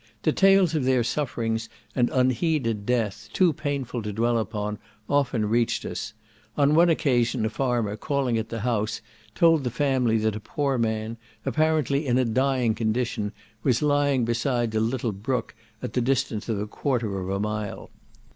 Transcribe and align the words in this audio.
Details 0.23 0.73
of 0.73 0.83
their 0.83 1.03
sufferings, 1.03 1.69
and 1.95 2.09
unheeded 2.09 2.87
death, 2.87 3.29
too 3.33 3.53
painful 3.53 4.01
to 4.01 4.11
dwell 4.11 4.39
upon, 4.39 4.79
often 5.07 5.45
reached 5.47 5.85
us; 5.85 6.13
on 6.57 6.73
one 6.73 6.89
occasion 6.89 7.45
a 7.45 7.51
farmer 7.51 7.95
calling 7.95 8.35
at 8.35 8.49
the 8.49 8.61
house, 8.61 8.99
told 9.35 9.63
the 9.63 9.69
family 9.69 10.17
that 10.17 10.35
a 10.35 10.39
poor 10.39 10.79
man, 10.79 11.17
apparently 11.45 12.07
in 12.07 12.17
a 12.17 12.25
dying 12.25 12.73
condition, 12.73 13.31
was 13.61 13.83
lying 13.83 14.25
beside 14.25 14.73
a 14.73 14.79
little 14.79 15.11
brook 15.11 15.53
at 15.83 15.93
the 15.93 16.01
distance 16.01 16.49
of 16.49 16.59
a 16.59 16.65
quarter 16.65 17.19
of 17.19 17.29
a 17.29 17.39
mile. 17.39 17.91